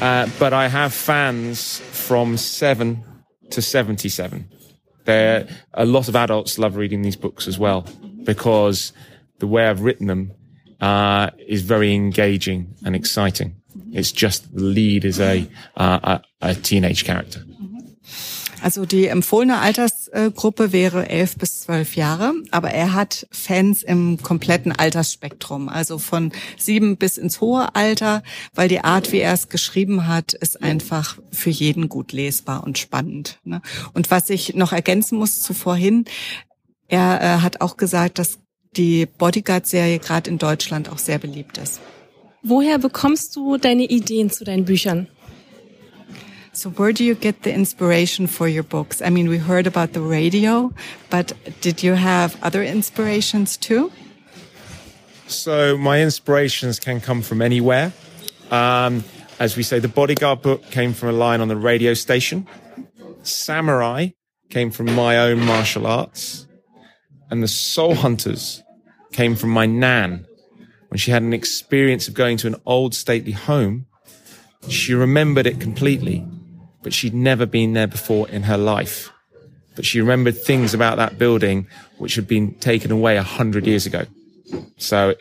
uh, 0.00 0.28
but 0.38 0.52
I 0.52 0.68
have 0.68 0.92
fans 0.94 1.80
from 1.80 2.36
seven 2.36 3.02
to 3.50 3.60
77. 3.60 4.48
There, 5.06 5.48
a 5.72 5.84
lot 5.84 6.08
of 6.08 6.14
adults 6.14 6.56
love 6.58 6.76
reading 6.76 7.02
these 7.02 7.16
books 7.16 7.48
as 7.48 7.58
well 7.58 7.84
because 8.24 8.92
the 9.38 9.46
way 9.46 9.68
I've 9.68 9.82
written 9.82 10.06
them 10.06 10.32
uh, 10.80 11.30
is 11.46 11.62
very 11.62 11.94
engaging 11.94 12.74
and 12.84 12.94
exciting. 12.94 13.56
It's 13.92 14.12
just 14.12 14.54
the 14.54 14.62
lead 14.62 15.04
is 15.04 15.20
a, 15.20 15.46
uh, 15.76 16.20
a, 16.42 16.48
a 16.50 16.54
teenage 16.54 17.04
character. 17.04 17.44
Also 18.64 18.86
die 18.86 19.08
empfohlene 19.08 19.58
Altersgruppe 19.58 20.72
wäre 20.72 21.10
elf 21.10 21.36
bis 21.36 21.60
zwölf 21.60 21.96
Jahre, 21.96 22.32
aber 22.50 22.70
er 22.70 22.94
hat 22.94 23.26
Fans 23.30 23.82
im 23.82 24.16
kompletten 24.22 24.72
Altersspektrum, 24.72 25.68
also 25.68 25.98
von 25.98 26.32
sieben 26.56 26.96
bis 26.96 27.18
ins 27.18 27.42
hohe 27.42 27.74
Alter, 27.74 28.22
weil 28.54 28.68
die 28.68 28.80
Art, 28.80 29.12
wie 29.12 29.18
er 29.18 29.34
es 29.34 29.50
geschrieben 29.50 30.08
hat, 30.08 30.32
ist 30.32 30.62
einfach 30.62 31.18
für 31.30 31.50
jeden 31.50 31.90
gut 31.90 32.12
lesbar 32.12 32.64
und 32.64 32.78
spannend. 32.78 33.38
Ne? 33.44 33.60
Und 33.92 34.10
was 34.10 34.30
ich 34.30 34.54
noch 34.54 34.72
ergänzen 34.72 35.18
muss 35.18 35.42
zu 35.42 35.52
vorhin, 35.52 36.06
er 36.94 37.20
äh, 37.20 37.40
hat 37.42 37.60
auch 37.60 37.76
gesagt, 37.76 38.18
dass 38.18 38.38
die 38.76 39.06
Bodyguard-Serie 39.06 39.98
gerade 39.98 40.30
in 40.30 40.38
Deutschland 40.38 40.88
auch 40.88 40.98
sehr 40.98 41.18
beliebt 41.18 41.58
ist. 41.58 41.80
Woher 42.42 42.78
bekommst 42.78 43.34
du 43.36 43.56
deine 43.56 43.84
Ideen 43.84 44.30
zu 44.30 44.44
deinen 44.44 44.64
Büchern? 44.64 45.08
So 46.52 46.70
where 46.78 46.92
do 46.92 47.02
you 47.02 47.16
get 47.16 47.42
the 47.42 47.50
inspiration 47.50 48.28
for 48.28 48.46
your 48.46 48.62
books? 48.62 49.00
I 49.00 49.10
mean, 49.10 49.28
we 49.28 49.38
heard 49.38 49.66
about 49.66 49.92
the 49.92 50.00
radio, 50.00 50.72
but 51.10 51.32
did 51.62 51.82
you 51.82 51.94
have 51.96 52.36
other 52.42 52.62
inspirations 52.62 53.56
too? 53.56 53.90
So 55.26 55.76
my 55.76 56.00
inspirations 56.00 56.78
can 56.78 57.00
come 57.00 57.22
from 57.22 57.42
anywhere. 57.42 57.92
Um, 58.52 59.02
as 59.40 59.56
we 59.56 59.64
say, 59.64 59.80
the 59.80 59.88
Bodyguard 59.88 60.42
book 60.42 60.70
came 60.70 60.92
from 60.92 61.08
a 61.08 61.12
line 61.12 61.40
on 61.40 61.48
the 61.48 61.56
radio 61.56 61.94
station. 61.94 62.46
Samurai 63.24 64.10
came 64.50 64.70
from 64.70 64.94
my 64.94 65.18
own 65.18 65.40
martial 65.44 65.86
arts. 65.86 66.46
And 67.34 67.42
the 67.42 67.48
Soul 67.48 67.96
Hunters 67.96 68.62
came 69.10 69.34
from 69.34 69.50
my 69.50 69.66
nan. 69.66 70.24
When 70.86 70.98
she 70.98 71.10
had 71.10 71.22
an 71.22 71.32
experience 71.32 72.06
of 72.06 72.14
going 72.14 72.36
to 72.38 72.46
an 72.46 72.54
old 72.64 72.94
stately 72.94 73.32
home, 73.32 73.86
she 74.68 74.94
remembered 74.94 75.44
it 75.44 75.58
completely 75.58 76.24
but 76.84 76.92
she'd 76.92 77.14
never 77.14 77.46
been 77.46 77.72
there 77.72 77.88
before 77.88 78.28
in 78.28 78.44
her 78.44 78.58
life. 78.58 79.10
But 79.74 79.84
she 79.84 80.00
remembered 80.00 80.40
things 80.40 80.72
about 80.74 80.98
that 80.98 81.18
building 81.18 81.66
which 81.98 82.14
had 82.14 82.28
been 82.28 82.54
taken 82.60 82.92
away 82.92 83.16
a 83.16 83.24
hundred 83.24 83.66
years 83.66 83.86
ago. 83.86 84.04
So 84.76 85.14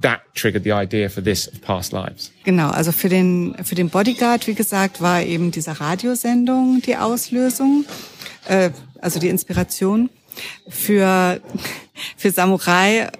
that 0.00 0.22
triggered 0.34 0.64
the 0.64 0.72
idea 0.72 1.08
for 1.08 1.20
this 1.20 1.46
of 1.46 1.60
past 1.62 1.92
lives. 1.92 2.32
Genau, 2.44 2.70
also 2.70 2.90
für 2.90 3.08
den, 3.08 3.54
für 3.62 3.76
den 3.76 3.88
Bodyguard, 3.88 4.48
wie 4.48 4.54
gesagt, 4.54 5.00
war 5.00 5.22
eben 5.22 5.52
diese 5.52 5.78
Radiosendung 5.78 6.80
die 6.80 6.96
Auslösung, 6.96 7.84
äh, 8.48 8.70
also 9.00 9.20
die 9.20 9.28
Inspiration. 9.28 10.10
Für, 10.68 11.40
für 12.16 12.30
Samurai 12.30 13.10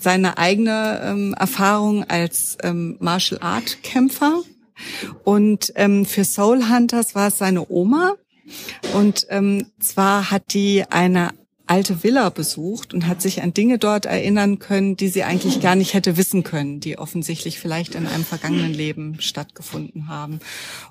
seine 0.00 0.38
eigene 0.38 1.00
ähm, 1.04 1.34
Erfahrung 1.38 2.04
als 2.04 2.58
ähm, 2.62 2.96
Martial 3.00 3.40
Art 3.40 3.82
Kämpfer 3.82 4.42
und 5.24 5.72
ähm, 5.76 6.04
für 6.04 6.24
Soul 6.24 6.68
Hunters 6.68 7.14
war 7.14 7.28
es 7.28 7.38
seine 7.38 7.68
Oma. 7.70 8.14
Und 8.94 9.26
ähm, 9.30 9.66
zwar 9.80 10.30
hat 10.30 10.52
die 10.54 10.84
eine 10.88 11.30
alte 11.66 12.04
Villa 12.04 12.30
besucht 12.30 12.94
und 12.94 13.08
hat 13.08 13.20
sich 13.20 13.42
an 13.42 13.52
Dinge 13.52 13.78
dort 13.78 14.06
erinnern 14.06 14.60
können, 14.60 14.96
die 14.96 15.08
sie 15.08 15.24
eigentlich 15.24 15.60
gar 15.60 15.74
nicht 15.74 15.94
hätte 15.94 16.16
wissen 16.16 16.44
können, 16.44 16.78
die 16.78 16.96
offensichtlich 16.96 17.58
vielleicht 17.58 17.96
in 17.96 18.06
einem 18.06 18.24
vergangenen 18.24 18.72
Leben 18.72 19.20
stattgefunden 19.20 20.06
haben. 20.06 20.38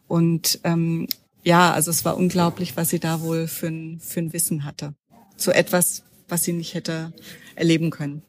Und 0.07 0.59
ähm, 0.65 1.07
ja, 1.43 1.71
also 1.71 1.91
es 1.91 2.03
war 2.03 2.17
unglaublich, 2.17 2.75
was 2.75 2.89
sie 2.89 2.99
da 2.99 3.21
wohl 3.21 3.47
für 3.47 3.67
ein, 3.67 4.01
für 4.01 4.19
ein 4.19 4.33
Wissen 4.33 4.65
hatte. 4.65 4.93
So 5.37 5.51
etwas, 5.51 6.03
was 6.27 6.43
sie 6.43 6.53
nicht 6.53 6.73
hätte 6.73 7.13
erleben 7.55 7.91
können. 7.91 8.23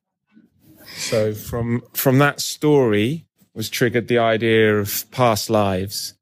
So 0.97 1.35
from 1.35 1.83
from 1.93 2.19
that 2.19 2.41
story, 2.41 3.27
was 3.57 3.71
triggered 3.71 4.07
the 4.07 4.19
idea 4.19 4.79
of 4.79 5.11
past 5.11 5.49
lives. 5.49 6.15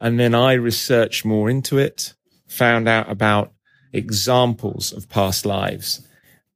And 0.00 0.18
then 0.18 0.34
I 0.34 0.54
researched 0.54 1.24
more 1.24 1.48
into 1.48 1.78
it, 1.78 2.14
found 2.48 2.88
out 2.88 3.08
about 3.08 3.52
examples 3.92 4.92
of 4.92 5.08
past 5.08 5.46
lives 5.46 6.06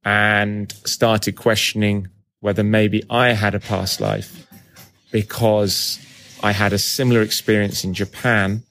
and 0.03 0.71
started 0.85 1.37
questioning 1.37 2.09
whether 2.41 2.63
maybe 2.63 3.03
I 3.09 3.29
had 3.29 3.55
a 3.55 3.59
past 3.59 4.01
life 4.01 4.47
because 5.11 5.99
I 6.43 6.51
had 6.51 6.73
a 6.73 6.77
similar 6.77 7.21
experience 7.21 7.83
in 7.83 7.93
Japan. 7.93 8.63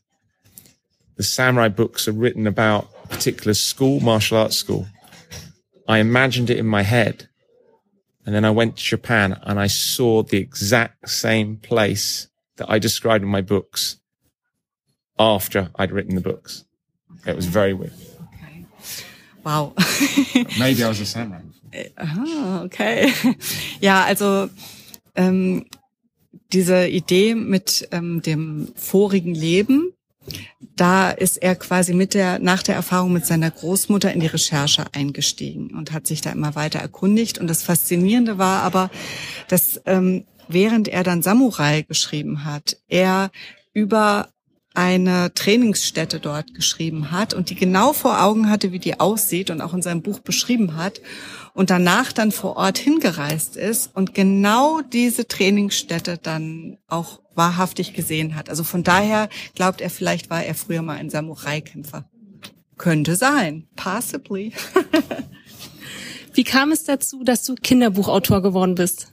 The 1.17 1.23
samurai 1.23 1.69
books 1.69 2.07
are 2.07 2.13
written 2.13 2.47
about 2.47 2.89
a 3.05 3.09
particular 3.09 3.55
school, 3.55 4.01
martial 4.01 4.37
arts 4.37 4.57
school. 4.57 4.87
I 5.89 5.99
imagined 5.99 6.51
it 6.51 6.59
in 6.59 6.67
my 6.67 6.83
head 6.83 7.29
and 8.25 8.35
then 8.35 8.45
I 8.45 8.51
went 8.51 8.77
to 8.77 8.83
Japan 8.83 9.39
and 9.43 9.59
I 9.61 9.69
saw 9.69 10.23
the 10.23 10.39
exact 10.39 11.09
same 11.09 11.57
place 11.57 12.29
that 12.57 12.69
I 12.69 12.79
described 12.79 13.23
in 13.23 13.31
my 13.31 13.41
books 13.41 14.01
after 15.19 15.71
I'd 15.77 15.93
written 15.93 16.15
the 16.15 16.21
books. 16.21 16.65
It 17.27 17.37
was 17.37 17.47
very 17.47 17.73
weird. 17.73 17.93
Okay. 18.35 18.67
Wow. 19.45 19.75
Maybe 20.59 20.83
I 20.83 20.89
was 20.89 21.01
a 21.01 21.07
samurai. 21.07 21.41
Ah, 21.99 22.63
okay. 22.63 23.13
Ja, 23.81 24.07
also 24.07 24.49
ähm, 25.15 25.67
diese 26.53 26.89
Idee 26.89 27.35
mit 27.35 27.89
ähm, 27.93 28.23
dem 28.23 28.73
vorigen 28.77 29.35
Leben 29.35 29.93
da 30.77 31.11
ist 31.11 31.39
er 31.39 31.57
quasi 31.57 31.95
mit 31.95 32.15
der, 32.15 32.39
nach 32.39 32.63
der 32.63 32.75
Erfahrung 32.75 33.13
mit 33.13 33.27
seiner 33.27 33.51
Großmutter 33.51 34.13
in 34.13 34.21
die 34.21 34.27
Recherche 34.27 34.85
eingestiegen 34.93 35.75
und 35.75 35.93
hat 35.93 36.07
sich 36.07 36.21
da 36.21 36.31
immer 36.31 36.55
weiter 36.55 36.79
erkundigt. 36.79 37.39
Und 37.39 37.49
das 37.49 37.63
Faszinierende 37.63 38.39
war 38.39 38.63
aber, 38.63 38.91
dass 39.49 39.81
ähm, 39.87 40.25
während 40.49 40.89
er 40.89 41.03
dann 41.03 41.23
Samurai 41.23 41.83
geschrieben 41.83 42.45
hat, 42.45 42.77
er 42.89 43.31
über 43.73 44.29
eine 44.77 45.33
Trainingsstätte 45.33 46.21
dort 46.21 46.55
geschrieben 46.55 47.11
hat 47.11 47.33
und 47.33 47.49
die 47.49 47.55
genau 47.55 47.95
vor 47.95 48.23
Augen 48.23 48.51
hatte, 48.51 48.73
wie 48.73 48.79
die 48.79 49.01
aussieht 49.01 49.51
und 49.51 49.63
auch 49.63 49.73
in 49.73 49.81
seinem 49.81 50.03
Buch 50.03 50.21
beschrieben 50.21 50.77
hat 50.77 51.01
und 51.55 51.71
danach 51.71 52.13
dann 52.13 52.31
vor 52.31 52.57
Ort 52.57 52.77
hingereist 52.77 53.57
ist 53.57 53.97
und 53.97 54.13
genau 54.13 54.83
diese 54.83 55.27
Trainingsstätte 55.27 56.19
dann 56.19 56.77
auch 56.89 57.21
wahrhaftig 57.37 57.95
gesehen 57.95 58.35
hat. 58.35 58.51
Also 58.51 58.65
von 58.65 58.83
daher 58.83 59.29
glaubt 59.55 59.81
er, 59.81 59.91
vielleicht 59.91 60.31
war 60.31 60.43
er 60.43 60.55
früher 60.55 60.83
mal 60.83 60.97
ein 60.97 61.11
Samurai-Kämpfer. 61.11 62.09
Könnte 62.77 63.17
sein. 63.17 63.67
Possibly. 63.77 64.53
Wie 66.35 66.45
kam 66.45 66.73
es 66.73 66.85
dazu, 66.85 67.25
dass 67.25 67.45
du 67.45 67.55
Kinderbuchautor 67.55 68.43
geworden 68.43 68.75
bist? 68.75 69.13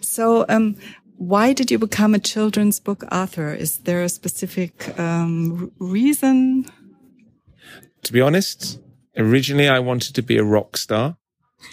So, 0.00 0.44
um, 0.48 0.76
why 1.16 1.54
did 1.54 1.70
you 1.70 1.78
become 1.78 2.14
a 2.14 2.18
children's 2.18 2.80
book 2.80 3.04
author? 3.12 3.54
Is 3.54 3.78
there 3.84 4.02
a 4.02 4.08
specific 4.08 4.98
um, 4.98 5.70
reason? 5.78 6.66
To 8.02 8.12
be 8.12 8.20
honest, 8.20 8.80
originally 9.16 9.68
I 9.68 9.78
wanted 9.78 10.14
to 10.16 10.22
be 10.22 10.38
a 10.38 10.44
rock 10.44 10.76
star. 10.76 11.16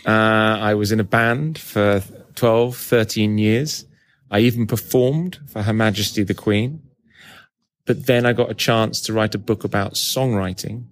Uh, 0.06 0.58
I 0.62 0.76
was 0.76 0.92
in 0.92 1.00
a 1.00 1.04
band 1.04 1.58
for 1.58 2.04
12, 2.36 2.78
13 2.78 3.40
years. 3.40 3.86
I 4.32 4.40
even 4.40 4.68
performed 4.68 5.40
for 5.48 5.64
Her 5.64 5.74
Majesty 5.74 6.24
the 6.24 6.34
Queen. 6.34 6.82
But 7.86 8.06
then 8.06 8.26
I 8.26 8.34
got 8.34 8.52
a 8.52 8.56
chance 8.56 9.02
to 9.02 9.14
write 9.14 9.34
a 9.34 9.40
book 9.40 9.64
about 9.64 9.94
songwriting. 9.94 10.86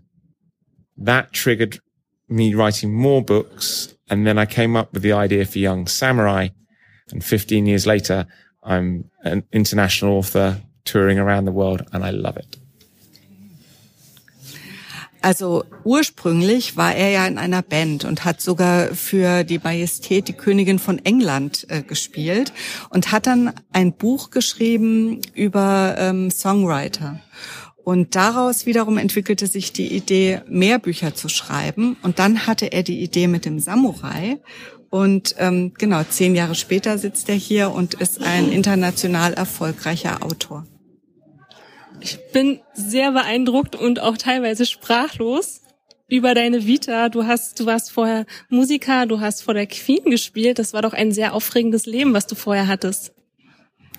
That 0.98 1.32
triggered 1.32 1.80
me 2.28 2.56
writing 2.56 2.94
more 2.94 3.22
books. 3.22 3.94
And 4.10 4.26
then 4.26 4.38
I 4.38 4.46
came 4.46 4.76
up 4.76 4.94
with 4.94 5.04
the 5.04 5.12
idea 5.12 5.46
for 5.46 5.60
Young 5.60 5.86
Samurai. 5.86 6.50
And 7.12 7.24
15 7.24 7.68
years 7.68 7.86
later, 7.86 8.26
I'm 8.64 9.12
an 9.24 9.44
international 9.52 10.18
author 10.18 10.62
touring 10.86 11.20
around 11.20 11.46
the 11.46 11.52
world 11.52 11.84
and 11.94 12.04
I 12.04 12.10
love 12.10 12.38
it. 12.38 12.58
Also 15.22 15.64
ursprünglich 15.84 16.78
war 16.78 16.96
er 16.96 17.10
ja 17.10 17.28
in 17.28 17.38
einer 17.38 17.62
Band 17.62 18.06
und 18.06 18.24
hat 18.24 18.42
sogar 18.42 18.94
für 18.94 19.44
die 19.44 19.60
Majestät, 19.60 20.28
die 20.28 20.34
Königin 20.34 20.80
von 20.80 21.00
England, 21.00 21.66
äh, 21.70 21.82
gespielt 21.82 22.54
und 22.90 23.12
hat 23.12 23.28
dann 23.28 23.54
ein 23.72 23.94
Buch 23.94 24.30
geschrieben 24.30 25.22
über 25.34 25.96
ähm, 25.98 26.30
Songwriter. 26.32 27.20
Und 27.84 28.16
daraus 28.16 28.66
wiederum 28.66 28.98
entwickelte 28.98 29.48
sich 29.48 29.72
die 29.72 29.88
Idee, 29.96 30.42
mehr 30.50 30.78
Bücher 30.78 31.16
zu 31.16 31.30
schreiben. 31.30 31.96
Und 32.04 32.20
dann 32.20 32.46
hatte 32.46 32.74
er 32.74 32.84
die 32.84 33.02
Idee 33.02 33.28
mit 33.28 33.46
dem 33.46 33.60
Samurai. 33.60 34.40
Und 34.90 35.36
ähm, 35.38 35.74
genau, 35.78 36.04
zehn 36.04 36.36
Jahre 36.36 36.56
später 36.56 36.98
sitzt 36.98 37.30
er 37.30 37.36
hier 37.36 37.72
und 37.72 37.94
ist 37.94 38.22
ein 38.22 38.52
international 38.52 39.34
erfolgreicher 39.34 40.22
Autor. 40.22 40.66
Ich 42.00 42.20
bin 42.32 42.60
sehr 42.74 43.12
beeindruckt 43.12 43.76
und 43.76 44.00
auch 44.00 44.18
teilweise 44.18 44.66
sprachlos 44.66 45.62
über 46.08 46.34
deine 46.34 46.66
Vita. 46.66 47.10
Du 47.10 47.26
hast, 47.26 47.60
du 47.60 47.66
warst 47.66 47.92
vorher 47.92 48.26
Musiker, 48.50 49.06
du 49.06 49.20
hast 49.20 49.44
vor 49.44 49.54
der 49.54 49.68
Queen 49.68 50.04
gespielt. 50.06 50.60
Das 50.60 50.74
war 50.74 50.82
doch 50.82 50.94
ein 50.94 51.12
sehr 51.12 51.34
aufregendes 51.34 51.86
Leben, 51.86 52.14
was 52.14 52.28
du 52.28 52.36
vorher 52.36 52.68
hattest. 52.68 53.14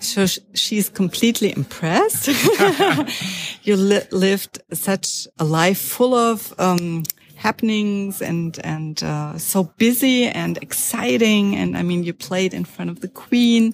So 0.01 0.25
she's 0.53 0.93
completely 0.93 1.51
impressed. 1.51 2.29
you 3.63 3.75
li 3.75 3.99
lived 4.11 4.63
such 4.71 5.27
a 5.37 5.43
life 5.43 5.77
full 5.77 6.13
of 6.13 6.55
um, 6.57 7.03
happenings 7.35 8.21
and 8.21 8.57
and 8.63 9.03
uh, 9.03 9.37
so 9.37 9.69
busy 9.77 10.29
and 10.29 10.57
exciting. 10.61 11.53
And 11.57 11.75
I 11.75 11.83
mean, 11.83 12.03
you 12.03 12.13
played 12.13 12.53
in 12.53 12.63
front 12.63 12.89
of 12.91 13.01
the 13.01 13.09
Queen, 13.09 13.73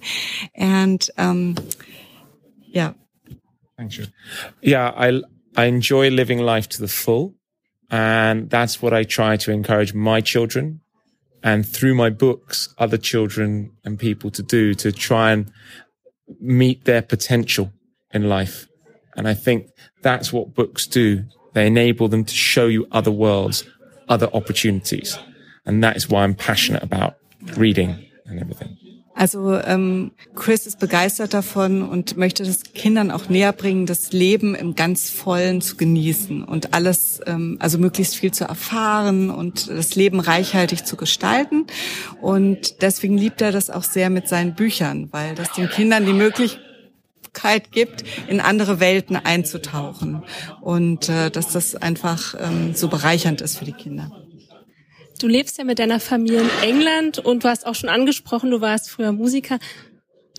and 0.56 1.08
um, 1.16 1.54
yeah, 2.74 2.94
Thank 3.78 3.98
you. 3.98 4.06
Yeah, 4.62 4.92
I 4.96 5.20
I 5.56 5.66
enjoy 5.66 6.10
living 6.10 6.38
life 6.38 6.68
to 6.70 6.80
the 6.80 6.88
full, 6.88 7.34
and 7.90 8.48
that's 8.50 8.80
what 8.80 8.92
I 8.92 9.04
try 9.04 9.36
to 9.36 9.52
encourage 9.52 9.94
my 9.94 10.20
children, 10.20 10.80
and 11.42 11.66
through 11.66 11.94
my 11.94 12.10
books, 12.10 12.74
other 12.78 12.96
children 12.96 13.72
and 13.84 13.98
people 13.98 14.30
to 14.30 14.42
do 14.42 14.74
to 14.74 14.92
try 14.92 15.32
and 15.32 15.52
meet 16.40 16.84
their 16.84 17.02
potential 17.02 17.72
in 18.12 18.28
life. 18.28 18.66
And 19.16 19.28
I 19.28 19.34
think 19.34 19.68
that's 20.02 20.32
what 20.32 20.54
books 20.54 20.86
do. 20.86 21.24
They 21.52 21.66
enable 21.66 22.08
them 22.08 22.24
to 22.24 22.34
show 22.34 22.66
you 22.66 22.86
other 22.92 23.10
worlds, 23.10 23.64
other 24.08 24.28
opportunities, 24.32 25.18
and 25.64 25.82
that 25.84 25.96
is 25.96 26.08
why 26.08 26.24
I'm 26.24 26.34
passionate 26.34 26.82
about 26.82 27.16
reading 27.56 28.06
and 28.26 28.40
everything. 28.40 28.76
Also 29.16 29.58
ähm, 29.58 30.10
Chris 30.34 30.66
ist 30.66 30.78
begeistert 30.78 31.32
davon 31.32 31.82
und 31.82 32.18
möchte 32.18 32.44
das 32.44 32.64
Kindern 32.74 33.10
auch 33.10 33.30
näher 33.30 33.54
bringen, 33.54 33.86
das 33.86 34.12
Leben 34.12 34.54
im 34.54 34.74
ganz 34.74 35.08
vollen 35.08 35.62
zu 35.62 35.78
genießen 35.78 36.44
und 36.44 36.74
alles, 36.74 37.20
ähm, 37.24 37.56
also 37.58 37.78
möglichst 37.78 38.14
viel 38.14 38.32
zu 38.32 38.44
erfahren 38.44 39.30
und 39.30 39.70
das 39.70 39.94
Leben 39.94 40.20
reichhaltig 40.20 40.84
zu 40.84 40.96
gestalten. 40.96 41.66
Und 42.20 42.82
deswegen 42.82 43.16
liebt 43.16 43.40
er 43.40 43.52
das 43.52 43.70
auch 43.70 43.84
sehr 43.84 44.10
mit 44.10 44.28
seinen 44.28 44.54
Büchern, 44.54 45.08
weil 45.12 45.34
das 45.34 45.50
den 45.52 45.70
Kindern 45.70 46.04
die 46.04 46.12
Möglichkeit 46.12 47.72
gibt, 47.72 48.04
in 48.28 48.40
andere 48.40 48.80
Welten 48.80 49.16
einzutauchen 49.16 50.24
und 50.60 51.08
äh, 51.08 51.30
dass 51.30 51.48
das 51.48 51.74
einfach 51.74 52.34
ähm, 52.38 52.74
so 52.74 52.88
bereichernd 52.88 53.40
ist 53.40 53.56
für 53.56 53.64
die 53.64 53.72
Kinder. 53.72 54.10
Du 55.18 55.28
lebst 55.28 55.56
ja 55.58 55.64
mit 55.64 55.78
deiner 55.78 56.00
Familie 56.00 56.40
in 56.40 56.50
England 56.62 57.18
und 57.18 57.44
du 57.44 57.48
hast 57.48 57.66
auch 57.66 57.74
schon 57.74 57.88
angesprochen, 57.88 58.50
du 58.50 58.60
warst 58.60 58.90
früher 58.90 59.12
Musiker. 59.12 59.58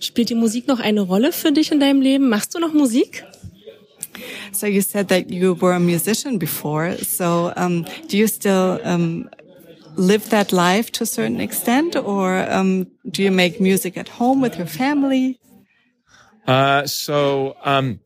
Spielt 0.00 0.30
die 0.30 0.36
Musik 0.36 0.68
noch 0.68 0.78
eine 0.78 1.00
Rolle 1.00 1.32
für 1.32 1.50
dich 1.50 1.72
in 1.72 1.80
deinem 1.80 2.00
Leben? 2.00 2.28
Machst 2.28 2.54
du 2.54 2.60
noch 2.60 2.72
Musik? 2.72 3.24
So 4.52 4.66
you 4.66 4.80
said 4.80 5.08
that 5.08 5.30
you 5.30 5.60
were 5.60 5.74
a 5.74 5.78
musician 5.80 6.38
before. 6.38 6.96
So 7.04 7.52
um, 7.56 7.84
do 8.08 8.16
you 8.16 8.26
still 8.26 8.80
um, 8.84 9.28
live 9.96 10.28
that 10.30 10.52
life 10.52 10.90
to 10.92 11.04
a 11.04 11.06
certain 11.06 11.40
extent, 11.40 11.96
or 11.96 12.46
um, 12.50 12.86
do 13.04 13.22
you 13.22 13.30
make 13.30 13.60
music 13.60 13.96
at 13.96 14.08
home 14.18 14.40
with 14.40 14.56
your 14.56 14.66
family? 14.66 15.38
Uh, 16.46 16.86
so 16.86 17.56
um, 17.64 18.00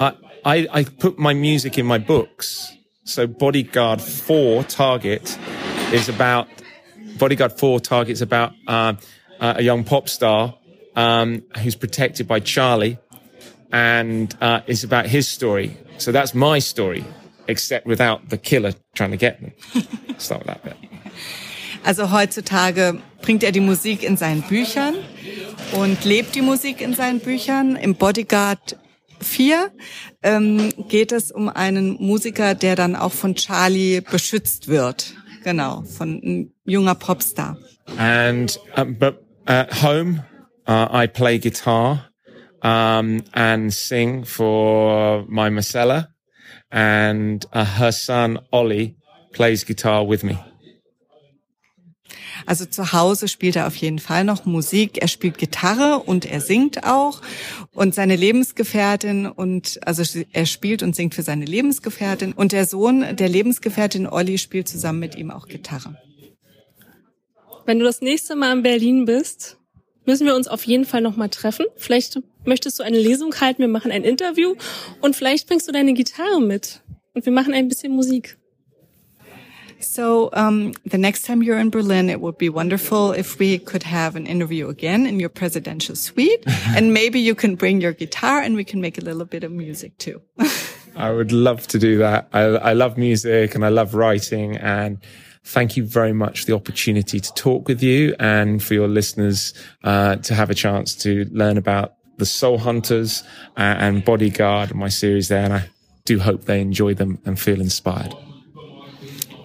I, 0.00 0.12
I 0.44 0.68
I 0.72 0.84
put 0.84 1.18
my 1.18 1.34
music 1.34 1.78
in 1.78 1.86
my 1.86 1.98
books. 1.98 2.72
So 3.04 3.26
Bodyguard 3.26 4.00
Four 4.00 4.64
Target 4.64 5.38
is 5.92 6.08
about 6.08 6.48
Bodyguard 7.18 7.52
Four 7.52 7.78
Target's 7.78 8.22
about 8.22 8.52
uh, 8.66 8.94
uh, 9.40 9.54
a 9.56 9.62
young 9.62 9.84
pop 9.84 10.08
star 10.08 10.54
um, 10.96 11.42
who's 11.58 11.76
protected 11.76 12.26
by 12.26 12.40
Charlie, 12.40 12.98
and 13.70 14.34
uh, 14.40 14.62
it's 14.66 14.84
about 14.84 15.06
his 15.06 15.28
story. 15.28 15.76
So 15.98 16.12
that's 16.12 16.34
my 16.34 16.58
story, 16.60 17.04
except 17.46 17.86
without 17.86 18.30
the 18.30 18.38
killer 18.38 18.72
trying 18.94 19.10
to 19.10 19.18
get 19.18 19.42
me. 19.42 19.52
Start 20.18 20.40
with 20.40 20.46
that 20.46 20.64
bit. 20.64 20.76
Also 21.84 22.06
heutzutage 22.06 22.98
bringt 23.20 23.42
er 23.44 23.52
die 23.52 23.60
Musik 23.60 24.02
in 24.02 24.16
seinen 24.16 24.42
Büchern 24.42 24.94
und 25.74 26.02
lebt 26.06 26.34
die 26.34 26.40
Musik 26.40 26.80
in 26.80 26.94
seinen 26.94 27.20
Büchern. 27.20 27.76
Im 27.76 27.94
Bodyguard 27.94 28.78
4 29.24 29.72
ähm, 30.22 30.72
geht 30.88 31.12
es 31.12 31.32
um 31.32 31.48
einen 31.48 31.96
Musiker, 32.00 32.54
der 32.54 32.76
dann 32.76 32.94
auch 32.94 33.12
von 33.12 33.34
Charlie 33.34 34.00
beschützt 34.00 34.68
wird. 34.68 35.14
Genau, 35.42 35.82
von 35.82 36.20
einem 36.22 36.52
junger 36.64 36.94
Popstar. 36.94 37.58
And 37.98 38.58
um, 38.76 38.96
but 38.98 39.22
at 39.46 39.82
home, 39.82 40.24
uh, 40.66 40.86
I 40.90 41.06
play 41.06 41.38
guitar 41.38 42.10
um, 42.62 43.22
and 43.34 43.72
sing 43.72 44.24
for 44.24 45.24
my 45.28 45.50
Marcella, 45.50 46.08
and 46.70 47.44
uh, 47.52 47.64
her 47.64 47.92
son 47.92 48.38
Ollie 48.52 48.96
plays 49.32 49.64
guitar 49.64 50.04
with 50.04 50.24
me. 50.24 50.38
Also 52.46 52.64
zu 52.66 52.92
Hause 52.92 53.28
spielt 53.28 53.56
er 53.56 53.66
auf 53.66 53.76
jeden 53.76 53.98
Fall 53.98 54.24
noch 54.24 54.44
Musik. 54.44 54.98
Er 55.00 55.08
spielt 55.08 55.38
Gitarre 55.38 56.00
und 56.00 56.24
er 56.24 56.40
singt 56.40 56.84
auch. 56.84 57.20
Und 57.72 57.94
seine 57.94 58.16
Lebensgefährtin 58.16 59.26
und, 59.26 59.80
also 59.86 60.02
er 60.32 60.46
spielt 60.46 60.82
und 60.82 60.94
singt 60.94 61.14
für 61.14 61.22
seine 61.22 61.44
Lebensgefährtin. 61.44 62.32
Und 62.32 62.52
der 62.52 62.66
Sohn 62.66 63.16
der 63.16 63.28
Lebensgefährtin 63.28 64.06
Olli 64.06 64.38
spielt 64.38 64.68
zusammen 64.68 65.00
mit 65.00 65.16
ihm 65.16 65.30
auch 65.30 65.48
Gitarre. 65.48 65.96
Wenn 67.66 67.78
du 67.78 67.84
das 67.84 68.00
nächste 68.02 68.36
Mal 68.36 68.52
in 68.52 68.62
Berlin 68.62 69.04
bist, 69.06 69.58
müssen 70.04 70.26
wir 70.26 70.34
uns 70.34 70.48
auf 70.48 70.64
jeden 70.64 70.84
Fall 70.84 71.00
nochmal 71.00 71.30
treffen. 71.30 71.66
Vielleicht 71.76 72.20
möchtest 72.44 72.78
du 72.78 72.82
eine 72.82 72.98
Lesung 72.98 73.34
halten, 73.40 73.60
wir 73.60 73.68
machen 73.68 73.90
ein 73.90 74.04
Interview 74.04 74.54
und 75.00 75.16
vielleicht 75.16 75.48
bringst 75.48 75.66
du 75.66 75.72
deine 75.72 75.94
Gitarre 75.94 76.40
mit 76.40 76.82
und 77.14 77.24
wir 77.24 77.32
machen 77.32 77.54
ein 77.54 77.68
bisschen 77.68 77.92
Musik. 77.94 78.36
So 79.84 80.30
um, 80.32 80.72
the 80.84 80.98
next 80.98 81.22
time 81.22 81.42
you're 81.42 81.58
in 81.58 81.70
Berlin, 81.70 82.10
it 82.10 82.20
would 82.20 82.38
be 82.38 82.48
wonderful 82.48 83.12
if 83.12 83.38
we 83.38 83.58
could 83.58 83.82
have 83.82 84.16
an 84.16 84.26
interview 84.26 84.68
again 84.68 85.06
in 85.06 85.20
your 85.20 85.28
presidential 85.28 85.94
suite, 85.94 86.42
and 86.76 86.92
maybe 86.92 87.20
you 87.20 87.34
can 87.34 87.54
bring 87.54 87.80
your 87.80 87.92
guitar 87.92 88.40
and 88.40 88.56
we 88.56 88.64
can 88.64 88.80
make 88.80 88.98
a 88.98 89.02
little 89.02 89.24
bit 89.24 89.44
of 89.44 89.52
music 89.52 89.96
too. 89.98 90.20
I 90.96 91.10
would 91.10 91.32
love 91.32 91.66
to 91.68 91.78
do 91.78 91.98
that. 91.98 92.28
I, 92.32 92.42
I 92.42 92.72
love 92.72 92.96
music 92.96 93.54
and 93.54 93.64
I 93.64 93.68
love 93.68 93.94
writing 93.94 94.56
and 94.56 94.98
thank 95.44 95.76
you 95.76 95.84
very 95.84 96.12
much 96.12 96.40
for 96.40 96.46
the 96.46 96.54
opportunity 96.54 97.20
to 97.20 97.34
talk 97.34 97.68
with 97.68 97.82
you 97.82 98.14
and 98.18 98.62
for 98.62 98.74
your 98.74 98.88
listeners 98.88 99.54
uh, 99.82 100.16
to 100.16 100.34
have 100.34 100.50
a 100.50 100.54
chance 100.54 100.94
to 100.94 101.28
learn 101.32 101.58
about 101.58 101.94
the 102.16 102.26
Soul 102.26 102.58
Hunters 102.58 103.22
uh, 103.56 103.60
and 103.78 104.04
Bodyguard, 104.04 104.74
my 104.74 104.88
series 104.88 105.28
there. 105.28 105.44
And 105.44 105.52
I 105.52 105.68
do 106.04 106.20
hope 106.20 106.44
they 106.44 106.60
enjoy 106.60 106.94
them 106.94 107.18
and 107.24 107.38
feel 107.38 107.60
inspired. 107.60 108.14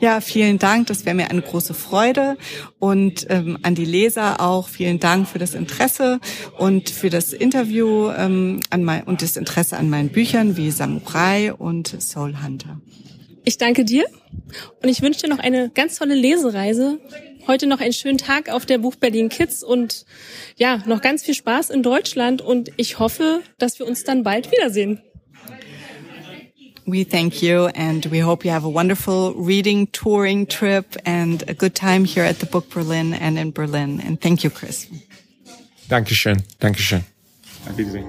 Ja, 0.01 0.21
vielen 0.21 0.59
Dank. 0.59 0.87
Das 0.87 1.05
wäre 1.05 1.15
mir 1.15 1.29
eine 1.29 1.41
große 1.41 1.73
Freude. 1.73 2.37
Und 2.79 3.27
ähm, 3.29 3.57
an 3.63 3.75
die 3.75 3.85
Leser 3.85 4.39
auch 4.39 4.69
vielen 4.69 4.99
Dank 4.99 5.27
für 5.27 5.39
das 5.39 5.53
Interesse 5.53 6.19
und 6.57 6.89
für 6.89 7.09
das 7.09 7.33
Interview 7.33 8.09
ähm, 8.11 8.61
an 8.69 8.83
mein, 8.83 9.03
und 9.03 9.21
das 9.21 9.35
Interesse 9.35 9.77
an 9.77 9.89
meinen 9.89 10.09
Büchern 10.09 10.55
wie 10.55 10.71
Samurai 10.71 11.53
und 11.53 12.01
Soul 12.01 12.35
Hunter. 12.41 12.79
Ich 13.43 13.57
danke 13.57 13.83
dir 13.83 14.05
und 14.81 14.89
ich 14.89 15.01
wünsche 15.01 15.21
dir 15.21 15.29
noch 15.29 15.39
eine 15.39 15.69
ganz 15.69 15.97
tolle 15.97 16.15
Lesereise. 16.15 16.99
Heute 17.47 17.67
noch 17.67 17.79
einen 17.79 17.93
schönen 17.93 18.17
Tag 18.17 18.49
auf 18.49 18.65
der 18.65 18.77
Buch 18.77 18.95
Berlin 18.95 19.27
Kids 19.27 19.63
und 19.63 20.05
ja, 20.55 20.83
noch 20.85 21.01
ganz 21.01 21.23
viel 21.23 21.33
Spaß 21.33 21.71
in 21.71 21.83
Deutschland 21.83 22.41
und 22.41 22.71
ich 22.77 22.99
hoffe, 22.99 23.41
dass 23.57 23.79
wir 23.79 23.87
uns 23.87 24.03
dann 24.03 24.23
bald 24.23 24.51
wiedersehen. 24.51 25.01
We 26.89 27.03
thank 27.03 27.43
you 27.43 27.67
and 27.75 28.03
we 28.07 28.19
hope 28.19 28.43
you 28.43 28.49
have 28.51 28.63
a 28.63 28.69
wonderful 28.69 29.33
reading 29.35 29.87
touring 29.87 30.47
trip 30.47 30.95
and 31.05 31.43
a 31.47 31.53
good 31.53 31.75
time 31.75 32.03
here 32.03 32.23
at 32.23 32.39
the 32.39 32.47
Book 32.47 32.69
Berlin 32.71 33.13
and 33.13 33.37
in 33.37 33.51
Berlin. 33.51 34.01
And 34.01 34.19
thank 34.19 34.43
you, 34.43 34.49
Chris. 34.49 34.87
Dankeschön. 35.87 36.43
Dankeschön. 36.59 37.03
Auf 37.67 37.77
Wiedersehen. 37.77 38.05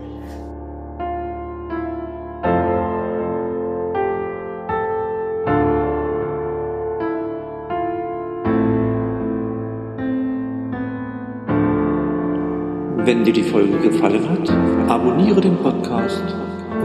Wenn 13.05 13.25
dir 13.25 13.33
die 13.33 13.43
Folge 13.43 13.79
gefallen 13.79 14.29
hat, 14.29 14.49
abonniere 14.89 15.41
den 15.41 15.57
Podcast 15.57 16.23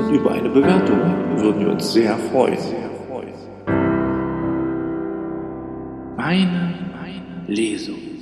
und 0.08 0.14
über 0.14 0.32
eine 0.32 0.50
Bewertung 0.50 1.00
würden 1.38 1.62
wir 1.62 1.70
uns 1.72 1.94
sehr 1.94 2.18
freuen. 2.32 2.58
Meine 6.18 6.74
Lesung. 7.48 8.15